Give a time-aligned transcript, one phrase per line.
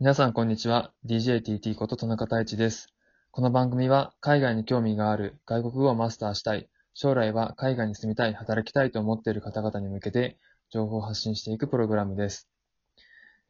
[0.00, 0.94] 皆さん、こんにちは。
[1.04, 2.88] DJTT こと田中太一です。
[3.32, 10.38] この番組は、海外に興味がある、外国語をマスターしたい、将来は海外に住みたい、働きたいと思っている方々に向けて、
[10.70, 12.48] 情報を発信していくプログラムです。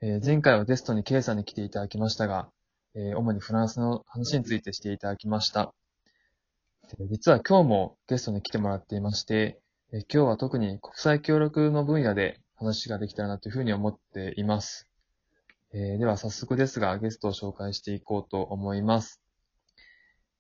[0.01, 2.51] えー前回はゲストに K さんに来ていただきましたが、
[2.97, 5.73] えー主にフランスの話についてしていただきました。
[7.11, 9.61] 実は今日もゲストに来てもらっていまして、
[9.93, 14.90] えー今日は特に国際協力の分野で話ができたらなというふうに思っています。
[15.73, 19.21] えーでは早速ですが、ゲストを紹介していこうと思います。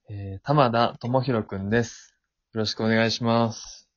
[0.09, 2.17] えー玉田智弘くんです。
[2.53, 3.89] よろしくお願いします。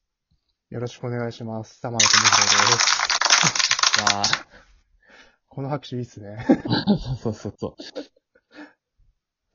[0.70, 1.82] よろしくお願いします。
[1.82, 4.14] 玉田智弘です。
[4.16, 4.24] わ
[5.48, 6.38] この拍手いいっすね。
[6.48, 7.76] ー そうそうそう。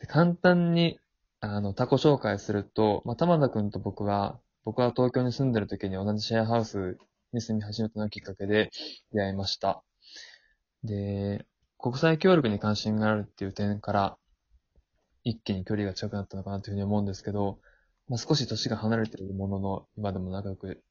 [0.01, 0.99] で簡単に、
[1.39, 6.99] あの、他己紹介すると、まあ、玉田くんと僕は、僕は東京に住んでる時に同じシェアハウス
[7.33, 8.73] に住み始めたのがきっかけで
[9.13, 9.85] 出会いました。
[10.83, 11.47] で、
[11.79, 14.19] 国際協力に関心があるっていう点から、
[15.23, 17.61] 一気に距離が近くなったのかなというふうに思うんですけど、
[18.09, 20.83] まあ、少し年が離れているものの、今でも仲良く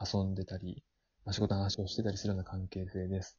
[0.00, 0.82] 遊んでたり、
[1.26, 3.38] まあ、仕事の話をしてたりするような関係性です。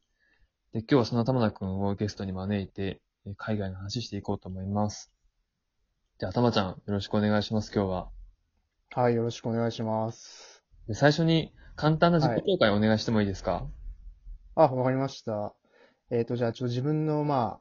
[0.72, 5.10] で、今日はその玉田くんをゲストに招いて、え海外の話していこうと思います。
[6.18, 8.08] じゃあ、玉ちゃん、よろしくお願いします、今日は。
[8.90, 10.62] はい、よろしくお願いします。
[10.86, 13.66] で最初に、簡単な自己紹介をお願いしてもいいですか、
[14.54, 15.54] あ、わかりました。
[16.10, 17.60] えっ、と、じゃあ、ちょっと自分の、まあ、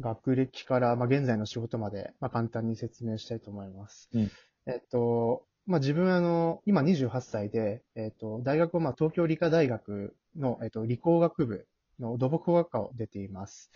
[0.00, 4.08] 学歴から、まあ、現在の仕事まで、まあ、簡単に説明したいと思います。
[4.12, 4.30] うん
[4.66, 11.66] えっ、と、まあ、自分、あの、今28歳で、えっ、と、大学は、まあ、東京理科大学の、えっ、と、理工学部
[12.00, 13.70] の土木工学科を出ています。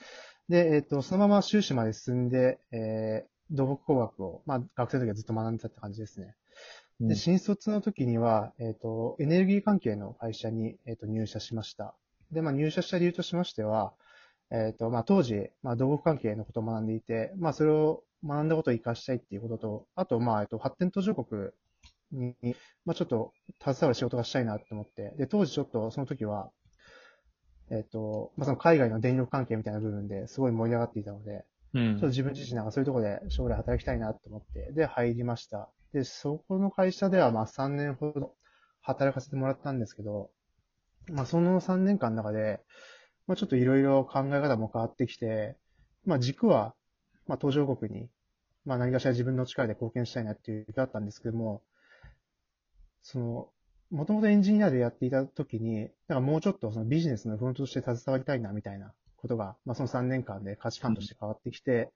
[0.48, 6.36] で、えっ、と、そのまま修士まで進んで、えー土木工学を、まあ、学生の時はずっと学んでたって感じですね。
[7.00, 11.94] うんで、新卒の時には、えっ、と、エネルギー関係の会社に、えっ、と、入社しました。
[12.33, 13.94] で、まあ、入社した理由としましては、
[14.51, 21.51] えっ、と、まあ、当時、まあ、土木関係のことを学んでいて、まあ、それを学んだことを活かしたいっていうことと、あと、まあ、えっと、発展途上国
[22.13, 22.35] に、
[22.85, 26.51] まあ、ちょっと、携わる仕事がしたいなと思って、で、当時ちょっと、その時は、
[27.70, 31.45] えっ、と、まあ、その海外の電力関係みたいな部分ですごい盛り上がっていたので、
[31.75, 35.69] うんちょっと自分自身なんかそういうところで将来働きたいなと思って、で、入りました。
[35.92, 38.35] で、そこの会社ではまあ3年ほど
[38.81, 40.31] 働かせてもらったんですけど、
[41.11, 42.61] まあその3年間の中で、
[43.28, 45.56] まあちょっといろいろ考え方も変わってきて、
[46.06, 46.74] まあ軸は、
[47.27, 48.08] まあ途上国に、
[48.64, 51.62] まあ何かしら自分の力で貢献したいなっていうだったんですけども、
[53.02, 53.48] その、
[53.90, 61.92] もともとエンジニアでやっていた時に、なんかもうちょっとそのビジネスのフロントとして携わりたいなみたいなことが、まあその3年間で価値観として変わってきて、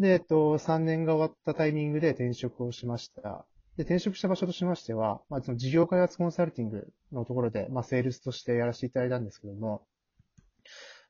[0.00, 3.46] で、えっと、3年が終わったタイミングで転職をしました。
[3.76, 9.86] で、転職した場所としましては、まあその事業開発コンサルティングのところで、まあセールスとしてやらせていただいたんですけども、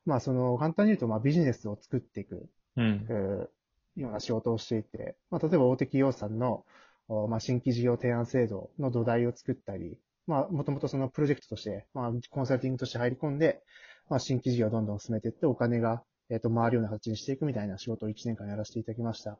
[0.06, 3.12] まあその、簡単に言うと、まあビジネスを作っていく、うんえ。
[3.12, 3.48] ー
[3.97, 6.65] ような仕事をしていて、まあ、例えば大手企業さんの、
[7.09, 13.62] おまあ、新規事業提案制度の土台を作ったり、まあ、もともとそのプロジェクトとして、まあ、コンサルティングとして入り込んで、
[14.09, 19.38] まあ、新規事業をどんどん進めていって、お金が、えっ、と、回るような形にしていくみたいな仕事を1年間やらせていただきました。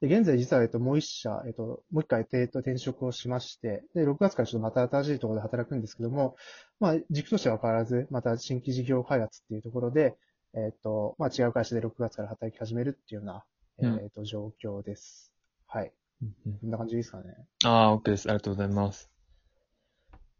[0.00, 6.36] で、現在実は、えっと、もう一社、えっと、もう一回、えっと、転職をしまして、で、6月からちょっとまた新しいところで働くんですけども、
[6.78, 10.16] まあ、軸としては変わらず、また新規事業開発っていうところで、
[10.54, 13.44] えっ、と、まあ、違う会社で6月から働き始めるっていうような、
[13.78, 15.32] えっ、うんと、状況です。
[15.66, 15.92] はい。
[16.22, 17.34] うんうんこんな感じですかね。
[17.64, 18.28] ああ、OK です。
[18.28, 19.10] ありがとうございます。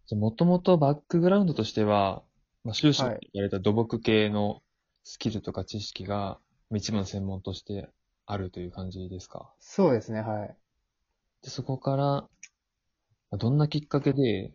[0.07, 2.23] じゃもともとバックグラウンドとしては、
[2.65, 4.61] まあ、修士はいやれた土木系の
[5.05, 6.39] スキルとか知識が
[6.75, 7.89] 一部の専門として
[8.33, 9.53] あるという感じですか？
[9.59, 10.57] そうですね、はい。
[11.43, 12.29] で、そこから、ま
[13.33, 14.53] あどんなきっかけで、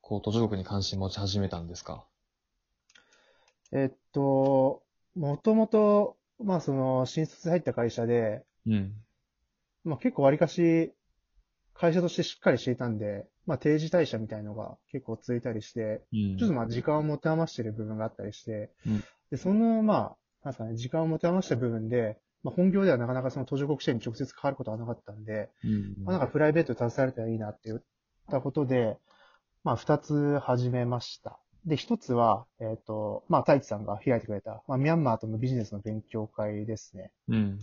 [0.00, 2.06] こう、途上国に関心持ち始めたんですか？
[3.72, 4.82] えっと、
[5.16, 8.94] もともと、まあ、その、新卒で入った会社で、うん。
[9.84, 10.92] まあ、結構割かし、
[11.74, 16.36] 会社としてしっかりしていたんで、まあ、定時退社みたいのが結構続いたりして、うん。
[16.38, 26.04] ちょっとまあ時間を持て余してる部分があったりして、うんで、そのまあ、なんですかね、時間を持て余した部分で、まあ、本業ではなかなかその途上国支援に直接関わることはなかったんで、うん。
[26.04, 27.82] まあ、なんかプライベートで携われたらいいなって言っ
[28.30, 28.98] たことで、
[29.64, 31.40] まあ、二つ始めました。
[31.64, 37.10] で、一つは、えっ、と、まあ、太一さんが開いてくれた、まあ、ミャンマーとのビジネスの勉強会ですね。
[37.28, 37.58] うん。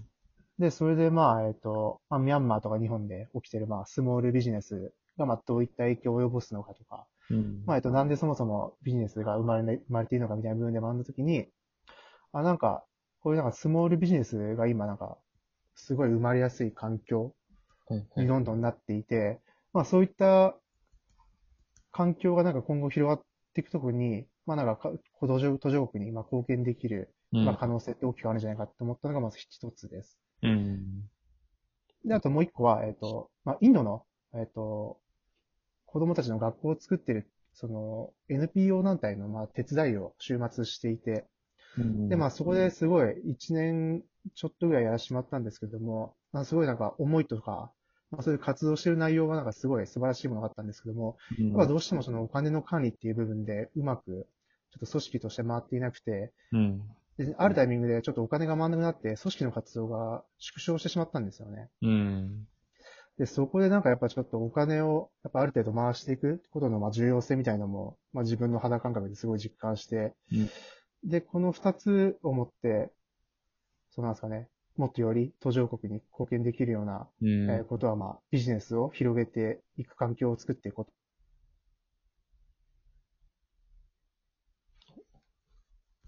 [0.57, 7.63] で、それでまあ、えっ、と、まあ、ミャンマーとか日本で起きてる、まあ、スモールビジネスが、まあ、どういった影響を及ぼすのかとか、うん。
[7.67, 11.47] まあ、えっと、なんでそもそもビジネスが生まれ生まれているのかみたいな部分で学んだときに、
[12.33, 12.83] あ、なんか、
[13.21, 15.17] こういうなんかスモールビジネスが今なんか、
[15.75, 17.33] すごい生まれやすい環境
[18.17, 19.39] にどんどんなっていて、
[19.73, 20.55] まあそういった
[21.91, 30.17] 環境がなんか今後広がっていくところに、まあなんかか、途上途上国にまあ貢献できる、うんまあ可能性って大きくあるんじゃないかと思ったのがまず一つです。
[30.41, 31.09] うん。
[32.05, 34.03] で、あともう一個は、えっ、と、まあインドの、
[34.33, 34.99] えっ、と、
[35.85, 41.25] 子供たちの学校を作ってる、その NPO 団体のまあ手伝いを週末していて、
[41.77, 44.03] うんで、まあそこですごい一年
[44.35, 47.71] ちょっとぐらいやらせてもらったんですけども、まあすごいなんか思いとか、
[48.11, 54.27] まあそういう活動してる内容はなんかすごい素晴らしいものがあったんですけども、うんやっぱどうしてもそのお金の管理っていう部分でうまく
[54.71, 56.81] ちょっと組織として回っていなくて、うん。
[57.17, 61.69] であるタイミングでちょっとお金が回らなくなって、組織の活動が縮小してしまったんですよね。
[61.81, 62.47] うん。
[63.17, 70.49] で、そこでなんかやっぱちょっとお金をやっぱある程度回していくことのまあ重要性みたいなのも、まあ自分の肌感覚ですごい実感して、うん
[71.03, 72.91] で、この二つをもって、
[73.91, 77.49] そうなんですかね、もっとより途上国に貢献できるような、うん。
[77.51, 80.91] えーことはまあビジネスを広げていく環境を作っていくこと